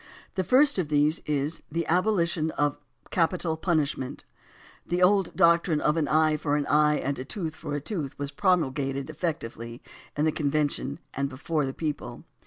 The 0.33 0.43
first 0.43 0.79
of 0.79 0.87
these 0.87 1.19
is 1.27 1.61
the 1.71 1.85
"Abolition 1.85 2.49
of 2.57 2.75
Capital 3.11 3.55
Punishment." 3.55 4.25
The 4.83 5.03
old 5.03 5.35
doctrine 5.35 5.79
of 5.79 5.95
"an 5.95 6.07
eye 6.07 6.37
for 6.37 6.55
an 6.55 6.65
eye 6.65 6.95
and 6.97 7.19
a 7.19 7.23
tooth 7.23 7.55
for 7.55 7.75
a 7.75 7.79
tooth" 7.81 8.17
was 8.17 8.31
promulgated 8.31 9.11
effectively 9.11 9.79
in 10.17 10.25
the 10.25 10.31
convention 10.31 10.97
and 11.13 11.29
before 11.29 11.67
the 11.67 11.73
people. 11.75 12.23